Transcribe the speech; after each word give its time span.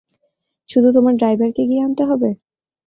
শুধু 0.69 0.89
তোমার 0.95 1.13
ড্রাইভারকে 1.15 1.63
গিয়ে 1.69 1.85
আনতে 1.85 2.03
হবে? 2.05 2.29